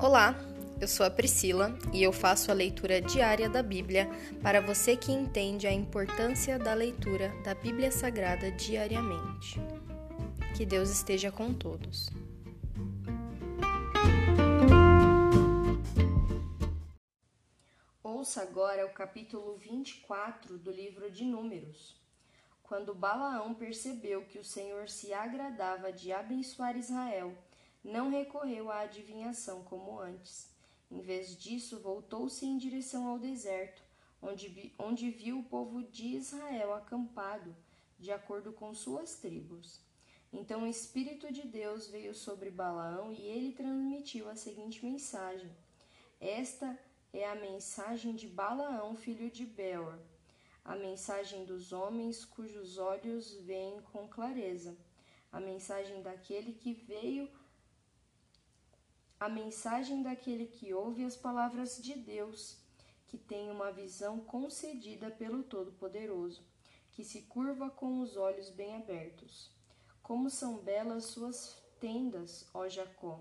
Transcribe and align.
Olá, 0.00 0.32
eu 0.80 0.86
sou 0.86 1.04
a 1.04 1.10
Priscila 1.10 1.76
e 1.92 2.04
eu 2.04 2.12
faço 2.12 2.52
a 2.52 2.54
leitura 2.54 3.00
diária 3.00 3.50
da 3.50 3.64
Bíblia 3.64 4.08
para 4.40 4.60
você 4.60 4.96
que 4.96 5.10
entende 5.10 5.66
a 5.66 5.72
importância 5.72 6.56
da 6.56 6.72
leitura 6.72 7.34
da 7.42 7.52
Bíblia 7.52 7.90
Sagrada 7.90 8.48
diariamente. 8.52 9.60
Que 10.56 10.64
Deus 10.64 10.88
esteja 10.88 11.32
com 11.32 11.52
todos. 11.52 12.08
Ouça 18.00 18.42
agora 18.42 18.86
o 18.86 18.90
capítulo 18.90 19.56
24 19.56 20.58
do 20.58 20.70
livro 20.70 21.10
de 21.10 21.24
Números. 21.24 22.00
Quando 22.62 22.94
Balaão 22.94 23.52
percebeu 23.52 24.24
que 24.26 24.38
o 24.38 24.44
Senhor 24.44 24.88
se 24.88 25.12
agradava 25.12 25.92
de 25.92 26.12
abençoar 26.12 26.76
Israel, 26.76 27.36
não 27.82 28.10
recorreu 28.10 28.70
à 28.70 28.80
adivinhação 28.80 29.62
como 29.64 29.98
antes. 29.98 30.50
Em 30.90 31.00
vez 31.00 31.36
disso, 31.36 31.80
voltou-se 31.80 32.44
em 32.46 32.56
direção 32.56 33.08
ao 33.08 33.18
deserto, 33.18 33.82
onde, 34.22 34.72
onde 34.78 35.10
viu 35.10 35.40
o 35.40 35.44
povo 35.44 35.82
de 35.82 36.16
Israel 36.16 36.74
acampado, 36.74 37.54
de 37.98 38.10
acordo 38.10 38.52
com 38.52 38.74
suas 38.74 39.16
tribos. 39.16 39.80
Então 40.32 40.62
o 40.62 40.66
Espírito 40.66 41.32
de 41.32 41.46
Deus 41.46 41.88
veio 41.88 42.14
sobre 42.14 42.50
Balaão 42.50 43.12
e 43.12 43.22
ele 43.22 43.52
transmitiu 43.52 44.28
a 44.28 44.36
seguinte 44.36 44.84
mensagem: 44.84 45.50
Esta 46.20 46.78
é 47.12 47.26
a 47.28 47.34
mensagem 47.34 48.14
de 48.14 48.26
Balaão, 48.26 48.94
filho 48.94 49.30
de 49.30 49.46
Beor, 49.46 49.98
a 50.68 50.76
mensagem 50.76 51.46
dos 51.46 51.72
homens 51.72 52.26
cujos 52.26 52.76
olhos 52.76 53.32
veem 53.36 53.80
com 53.90 54.06
clareza, 54.06 54.76
a 55.32 55.40
mensagem 55.40 56.02
daquele 56.02 56.52
que 56.52 56.74
veio 56.74 57.26
a 59.20 59.28
mensagem 59.28 60.02
daquele 60.02 60.46
que 60.46 60.72
ouve 60.72 61.04
as 61.04 61.16
palavras 61.16 61.82
de 61.82 61.94
Deus, 61.94 62.56
que 63.06 63.18
tem 63.18 63.50
uma 63.50 63.72
visão 63.72 64.20
concedida 64.20 65.10
pelo 65.10 65.42
Todo-Poderoso, 65.42 66.44
que 66.92 67.04
se 67.04 67.22
curva 67.22 67.68
com 67.68 68.00
os 68.00 68.16
olhos 68.16 68.48
bem 68.50 68.76
abertos. 68.76 69.50
Como 70.02 70.30
são 70.30 70.58
belas 70.58 71.06
suas 71.06 71.60
tendas, 71.80 72.46
ó 72.54 72.68
Jacó! 72.68 73.20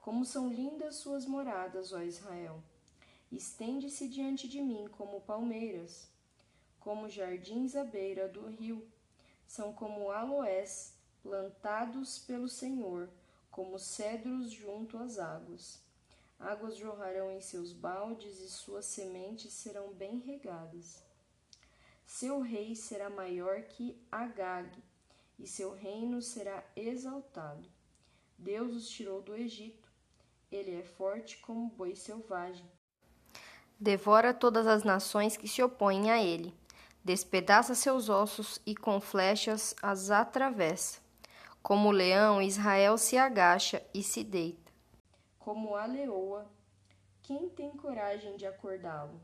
Como 0.00 0.24
são 0.24 0.48
lindas 0.48 0.96
suas 0.96 1.26
moradas, 1.26 1.92
ó 1.92 2.02
Israel! 2.02 2.62
Estende-se 3.30 4.08
diante 4.08 4.46
de 4.46 4.60
mim 4.60 4.88
como 4.92 5.22
palmeiras, 5.22 6.08
como 6.78 7.08
jardins 7.08 7.74
à 7.74 7.82
beira 7.82 8.28
do 8.28 8.46
rio. 8.46 8.86
São 9.46 9.72
como 9.72 10.10
aloés 10.10 10.94
plantados 11.22 12.18
pelo 12.18 12.48
Senhor 12.48 13.08
como 13.52 13.78
cedros 13.78 14.50
junto 14.50 14.98
às 14.98 15.18
águas. 15.18 15.80
Águas 16.40 16.76
jorrarão 16.76 17.30
em 17.30 17.40
seus 17.40 17.72
baldes 17.72 18.40
e 18.40 18.50
suas 18.50 18.86
sementes 18.86 19.52
serão 19.52 19.92
bem 19.92 20.18
regadas. 20.18 21.00
Seu 22.04 22.40
rei 22.40 22.74
será 22.74 23.08
maior 23.08 23.62
que 23.62 23.96
Agag, 24.10 24.82
e 25.38 25.46
seu 25.46 25.72
reino 25.72 26.20
será 26.20 26.64
exaltado. 26.74 27.68
Deus 28.36 28.74
os 28.74 28.88
tirou 28.88 29.22
do 29.22 29.36
Egito. 29.36 29.88
Ele 30.50 30.74
é 30.74 30.82
forte 30.82 31.38
como 31.38 31.68
boi 31.68 31.94
selvagem. 31.94 32.66
Devora 33.78 34.34
todas 34.34 34.66
as 34.66 34.82
nações 34.82 35.36
que 35.36 35.46
se 35.46 35.62
opõem 35.62 36.10
a 36.10 36.22
ele. 36.22 36.54
Despedaça 37.04 37.74
seus 37.74 38.08
ossos 38.08 38.60
e 38.64 38.74
com 38.74 39.00
flechas 39.00 39.74
as 39.82 40.10
atravessa. 40.10 41.01
Como 41.62 41.90
o 41.90 41.92
leão, 41.92 42.42
Israel 42.42 42.98
se 42.98 43.16
agacha 43.16 43.86
e 43.94 44.02
se 44.02 44.24
deita. 44.24 44.72
Como 45.38 45.76
a 45.76 45.86
leoa, 45.86 46.50
quem 47.22 47.48
tem 47.48 47.70
coragem 47.70 48.36
de 48.36 48.44
acordá-lo? 48.44 49.20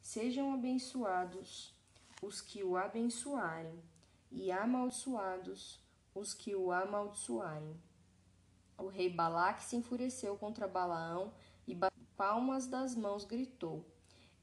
Sejam 0.00 0.54
abençoados 0.54 1.74
os 2.22 2.40
que 2.40 2.62
o 2.62 2.76
abençoarem, 2.76 3.82
e 4.30 4.52
amaldiçoados 4.52 5.82
os 6.14 6.32
que 6.32 6.54
o 6.54 6.70
amaldiçoarem. 6.70 7.76
O 8.78 8.86
rei 8.86 9.10
Balaque 9.10 9.64
se 9.64 9.74
enfureceu 9.74 10.36
contra 10.36 10.68
Balaão 10.68 11.34
e 11.66 11.76
palmas 12.16 12.68
das 12.68 12.94
mãos 12.94 13.24
gritou: 13.24 13.84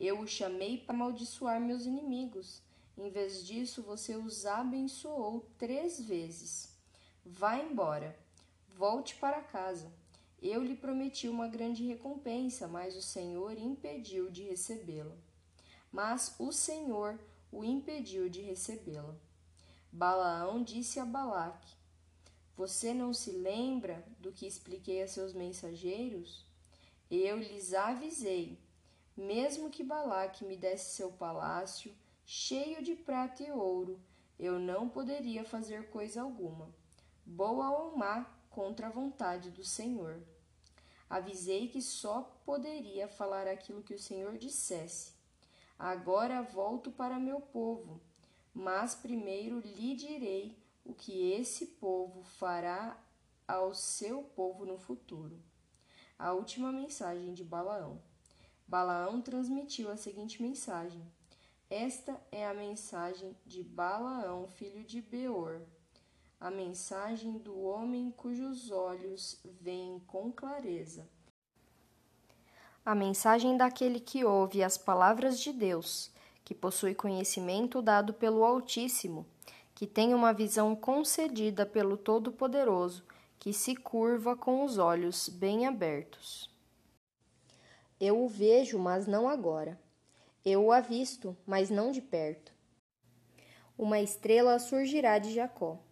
Eu 0.00 0.18
o 0.18 0.26
chamei 0.26 0.78
para 0.78 0.92
amaldiçoar 0.92 1.60
meus 1.60 1.86
inimigos. 1.86 2.60
Em 2.98 3.10
vez 3.10 3.46
disso, 3.46 3.80
você 3.80 4.16
os 4.16 4.44
abençoou 4.44 5.48
três 5.56 6.00
vezes. 6.00 6.75
Vá 7.28 7.58
embora, 7.58 8.16
volte 8.76 9.16
para 9.16 9.42
casa. 9.42 9.92
Eu 10.40 10.62
lhe 10.62 10.76
prometi 10.76 11.28
uma 11.28 11.48
grande 11.48 11.84
recompensa, 11.84 12.68
mas 12.68 12.94
o 12.94 13.02
Senhor 13.02 13.58
impediu 13.58 14.30
de 14.30 14.44
recebê-la. 14.44 15.16
Mas 15.90 16.36
o 16.38 16.52
Senhor 16.52 17.18
o 17.50 17.64
impediu 17.64 18.28
de 18.28 18.42
recebê-la. 18.42 19.16
Balaão 19.90 20.62
disse 20.62 21.00
a 21.00 21.04
Balaque: 21.04 21.74
Você 22.56 22.94
não 22.94 23.12
se 23.12 23.32
lembra 23.32 24.06
do 24.20 24.30
que 24.30 24.46
expliquei 24.46 25.02
a 25.02 25.08
seus 25.08 25.32
mensageiros? 25.32 26.46
Eu 27.10 27.38
lhes 27.38 27.74
avisei, 27.74 28.56
mesmo 29.16 29.68
que 29.68 29.82
Balaque 29.82 30.44
me 30.44 30.56
desse 30.56 30.94
seu 30.94 31.10
palácio 31.10 31.92
cheio 32.24 32.84
de 32.84 32.94
prata 32.94 33.42
e 33.42 33.50
ouro, 33.50 34.00
eu 34.38 34.60
não 34.60 34.88
poderia 34.88 35.44
fazer 35.44 35.90
coisa 35.90 36.22
alguma 36.22 36.72
boa 37.26 37.70
ou 37.70 37.96
má, 37.96 38.24
contra 38.48 38.86
a 38.86 38.90
vontade 38.90 39.50
do 39.50 39.64
Senhor. 39.64 40.22
Avisei 41.10 41.68
que 41.68 41.82
só 41.82 42.22
poderia 42.44 43.08
falar 43.08 43.46
aquilo 43.46 43.82
que 43.82 43.94
o 43.94 43.98
Senhor 43.98 44.38
dissesse. 44.38 45.12
Agora 45.78 46.40
volto 46.40 46.90
para 46.90 47.18
meu 47.18 47.40
povo, 47.40 48.00
mas 48.54 48.94
primeiro 48.94 49.60
lhe 49.60 49.94
direi 49.94 50.56
o 50.84 50.94
que 50.94 51.32
esse 51.32 51.66
povo 51.66 52.22
fará 52.22 52.96
ao 53.46 53.74
seu 53.74 54.22
povo 54.22 54.64
no 54.64 54.78
futuro. 54.78 55.38
A 56.18 56.32
última 56.32 56.72
mensagem 56.72 57.34
de 57.34 57.44
Balaão. 57.44 58.00
Balaão 58.66 59.20
transmitiu 59.20 59.90
a 59.90 59.96
seguinte 59.96 60.40
mensagem: 60.40 61.02
Esta 61.68 62.18
é 62.32 62.46
a 62.46 62.54
mensagem 62.54 63.36
de 63.44 63.62
Balaão, 63.62 64.48
filho 64.48 64.82
de 64.82 65.02
Beor 65.02 65.60
a 66.38 66.50
mensagem 66.50 67.38
do 67.38 67.58
homem 67.62 68.10
cujos 68.10 68.70
olhos 68.70 69.40
veem 69.60 69.98
com 70.06 70.30
clareza. 70.30 71.08
A 72.84 72.94
mensagem 72.94 73.56
daquele 73.56 73.98
que 73.98 74.22
ouve 74.22 74.62
as 74.62 74.76
palavras 74.76 75.40
de 75.40 75.50
Deus, 75.50 76.12
que 76.44 76.54
possui 76.54 76.94
conhecimento 76.94 77.80
dado 77.80 78.12
pelo 78.12 78.44
Altíssimo, 78.44 79.26
que 79.74 79.86
tem 79.86 80.12
uma 80.14 80.32
visão 80.32 80.76
concedida 80.76 81.64
pelo 81.64 81.96
Todo-Poderoso, 81.96 83.02
que 83.38 83.52
se 83.52 83.74
curva 83.74 84.36
com 84.36 84.62
os 84.62 84.76
olhos 84.76 85.28
bem 85.30 85.66
abertos. 85.66 86.50
Eu 87.98 88.22
o 88.22 88.28
vejo, 88.28 88.78
mas 88.78 89.06
não 89.06 89.26
agora. 89.26 89.80
Eu 90.44 90.66
o 90.66 90.72
avisto, 90.72 91.34
mas 91.46 91.70
não 91.70 91.90
de 91.90 92.02
perto. 92.02 92.52
Uma 93.76 94.00
estrela 94.00 94.58
surgirá 94.58 95.18
de 95.18 95.32
Jacó 95.32 95.85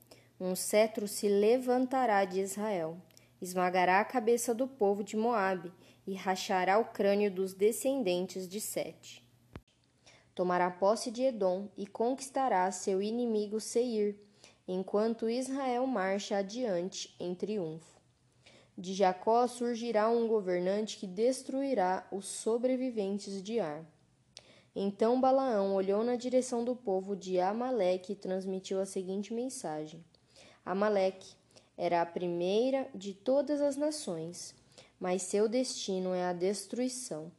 um 0.45 0.55
cetro 0.55 1.09
se 1.09 1.27
levantará 1.27 2.25
de 2.27 2.39
Israel, 2.39 2.99
esmagará 3.41 4.01
a 4.01 4.05
cabeça 4.05 4.55
do 4.55 4.69
povo 4.69 5.03
de 5.03 5.17
Moabe 5.17 5.73
e 6.07 6.13
rachará 6.13 6.79
o 6.79 6.85
crânio 6.85 7.31
dos 7.31 7.55
descendentes 7.55 8.47
de 8.47 8.61
Sete. 8.61 9.27
Tomará 10.35 10.71
posse 10.71 11.11
de 11.11 11.23
Edom 11.23 11.69
e 11.79 11.87
conquistará 11.87 12.71
seu 12.71 13.01
inimigo 13.01 13.59
Seir, 13.59 14.19
enquanto 14.69 15.31
Israel 15.31 15.87
marcha 15.87 16.37
adiante 16.37 17.17
em 17.19 17.35
triunfo. 17.35 17.99
De 18.77 18.93
Jacó 18.93 19.47
surgirá 19.47 20.11
um 20.11 20.29
governante 20.29 20.99
que 20.99 21.07
destruirá 21.07 22.07
os 22.11 22.27
sobreviventes 22.27 23.43
de 23.43 23.61
Ar. 23.61 23.83
Então 24.77 25.21
Balaão 25.21 25.75
olhou 25.75 26.03
na 26.05 26.17
direção 26.17 26.65
do 26.65 26.75
povo 26.75 27.17
de 27.17 27.39
Amaleque 27.41 28.13
e 28.13 28.17
transmitiu 28.17 28.81
a 28.81 28.85
seguinte 28.85 29.33
mensagem: 29.33 30.05
Amaleque 30.65 31.35
era 31.77 32.01
a 32.01 32.07
primeira 32.07 32.89
de 32.95 33.13
todas 33.13 33.61
as 33.61 33.77
nações, 33.77 34.55
mas 34.99 35.23
seu 35.23 35.49
destino 35.49 36.15
é 36.15 36.25
a 36.25 36.33
destruição. 36.33 37.31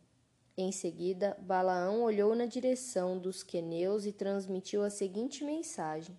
Em 0.57 0.72
seguida, 0.72 1.36
Balaão 1.42 2.04
olhou 2.04 2.36
na 2.36 2.45
direção 2.45 3.18
dos 3.18 3.44
queneus 3.44 4.06
e 4.06 4.12
transmitiu 4.12 4.83
a 4.83 4.89
seguinte 4.89 5.44
mensagem: 5.44 6.18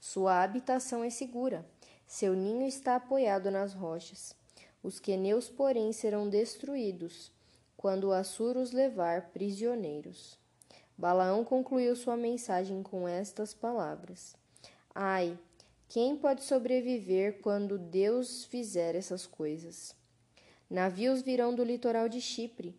Sua 0.00 0.42
habitação 0.42 1.04
é 1.04 1.10
segura, 1.10 1.64
seu 2.06 2.34
ninho 2.34 2.66
está 2.66 2.96
apoiado 2.96 3.50
nas 3.50 3.72
rochas. 3.72 4.34
Os 4.82 4.98
queneus, 4.98 5.48
porém, 5.48 5.92
serão 5.92 6.28
destruídos 6.28 7.30
quando 7.76 8.08
o 8.08 8.12
Assur 8.12 8.56
os 8.56 8.72
levar 8.72 9.30
prisioneiros. 9.30 10.38
Balaão 10.98 11.44
concluiu 11.44 11.94
sua 11.96 12.16
mensagem 12.16 12.82
com 12.82 13.06
estas 13.06 13.54
palavras: 13.54 14.36
Ai, 14.94 15.38
quem 15.90 16.16
pode 16.16 16.44
sobreviver 16.44 17.40
quando 17.42 17.76
Deus 17.76 18.44
fizer 18.44 18.94
essas 18.94 19.26
coisas? 19.26 19.92
Navios 20.70 21.20
virão 21.20 21.52
do 21.52 21.64
litoral 21.64 22.08
de 22.08 22.20
Chipre, 22.20 22.78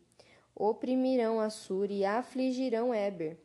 oprimirão 0.55 1.41
Assur 1.41 1.91
e 1.91 2.05
afligirão 2.05 2.95
Eber, 2.95 3.37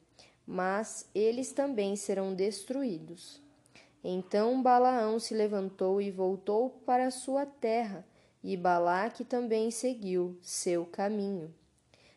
mas 0.46 1.10
eles 1.12 1.50
também 1.50 1.96
serão 1.96 2.32
destruídos. 2.32 3.42
Então 4.04 4.62
Balaão 4.62 5.18
se 5.18 5.34
levantou 5.34 6.00
e 6.00 6.12
voltou 6.12 6.70
para 6.86 7.10
sua 7.10 7.44
terra, 7.44 8.06
e 8.44 8.56
Balaque 8.56 9.24
também 9.24 9.72
seguiu 9.72 10.38
seu 10.42 10.86
caminho. 10.86 11.52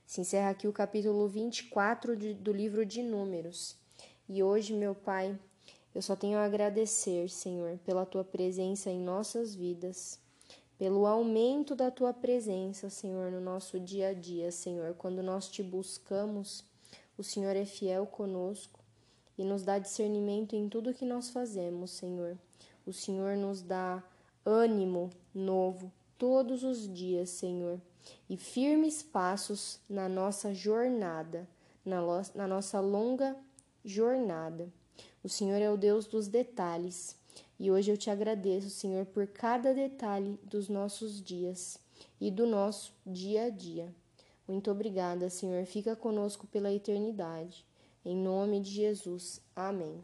Se 0.05 0.21
encerra 0.21 0.51
aqui 0.51 0.67
o 0.67 0.73
capítulo 0.73 1.27
24 1.27 2.15
de, 2.15 2.31
do 2.35 2.53
livro 2.53 2.85
de 2.85 3.01
Números. 3.01 3.75
E 4.27 4.43
hoje, 4.43 4.71
meu 4.71 4.93
Pai, 4.93 5.35
eu 5.99 6.01
só 6.01 6.15
tenho 6.15 6.37
a 6.37 6.45
agradecer, 6.45 7.29
Senhor, 7.29 7.77
pela 7.79 8.05
tua 8.05 8.23
presença 8.23 8.89
em 8.89 8.97
nossas 8.97 9.53
vidas, 9.53 10.17
pelo 10.77 11.05
aumento 11.05 11.75
da 11.75 11.91
tua 11.91 12.13
presença, 12.13 12.89
Senhor, 12.89 13.29
no 13.29 13.41
nosso 13.41 13.77
dia 13.77 14.07
a 14.07 14.13
dia, 14.13 14.49
Senhor. 14.49 14.93
Quando 14.93 15.21
nós 15.21 15.49
te 15.49 15.61
buscamos, 15.61 16.63
o 17.17 17.21
Senhor 17.21 17.53
é 17.53 17.65
fiel 17.65 18.05
conosco 18.05 18.79
e 19.37 19.43
nos 19.43 19.63
dá 19.63 19.77
discernimento 19.77 20.55
em 20.55 20.69
tudo 20.69 20.93
que 20.93 21.03
nós 21.03 21.31
fazemos, 21.31 21.91
Senhor. 21.91 22.37
O 22.85 22.93
Senhor 22.93 23.35
nos 23.35 23.61
dá 23.61 24.01
ânimo 24.45 25.09
novo 25.35 25.91
todos 26.17 26.63
os 26.63 26.87
dias, 26.87 27.29
Senhor, 27.29 27.77
e 28.29 28.37
firmes 28.37 29.03
passos 29.03 29.81
na 29.89 30.07
nossa 30.07 30.53
jornada, 30.53 31.45
na, 31.83 31.99
na 32.33 32.47
nossa 32.47 32.79
longa 32.79 33.35
jornada. 33.83 34.71
O 35.23 35.29
Senhor 35.29 35.61
é 35.61 35.69
o 35.69 35.77
Deus 35.77 36.05
dos 36.05 36.27
detalhes. 36.27 37.15
E 37.59 37.69
hoje 37.69 37.91
eu 37.91 37.97
te 37.97 38.09
agradeço, 38.09 38.69
Senhor, 38.69 39.05
por 39.05 39.27
cada 39.27 39.73
detalhe 39.73 40.39
dos 40.43 40.69
nossos 40.69 41.21
dias 41.21 41.79
e 42.19 42.31
do 42.31 42.45
nosso 42.45 42.93
dia 43.05 43.45
a 43.45 43.49
dia. 43.49 43.93
Muito 44.47 44.71
obrigada, 44.71 45.29
Senhor. 45.29 45.65
Fica 45.65 45.95
conosco 45.95 46.47
pela 46.47 46.71
eternidade. 46.71 47.65
Em 48.03 48.15
nome 48.15 48.61
de 48.61 48.71
Jesus. 48.71 49.41
Amém. 49.55 50.03